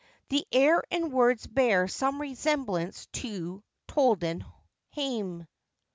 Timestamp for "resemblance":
2.19-3.05